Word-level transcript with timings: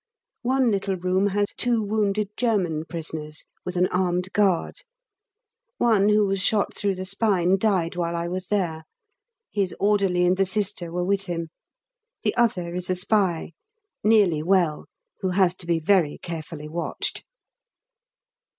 One 0.41 0.71
little 0.71 0.95
room 0.95 1.27
had 1.27 1.49
two 1.57 1.83
wounded 1.83 2.29
German 2.35 2.85
prisoners, 2.85 3.45
with 3.63 3.75
an 3.75 3.85
armed 3.91 4.33
guard. 4.33 4.77
One 5.77 6.09
who 6.09 6.25
was 6.25 6.41
shot 6.41 6.75
through 6.75 6.95
the 6.95 7.05
spine 7.05 7.59
died 7.59 7.95
while 7.95 8.15
I 8.15 8.27
was 8.27 8.47
there 8.47 8.85
his 9.51 9.75
orderly 9.79 10.25
and 10.25 10.37
the 10.37 10.45
Sister 10.47 10.91
were 10.91 11.05
with 11.05 11.25
him. 11.25 11.49
The 12.23 12.35
other 12.35 12.73
is 12.73 12.89
a 12.89 12.95
spy 12.95 13.51
nearly 14.03 14.41
well 14.41 14.87
who 15.19 15.29
has 15.29 15.55
to 15.57 15.67
be 15.67 15.79
very 15.79 16.17
carefully 16.17 16.67
watched. 16.67 17.23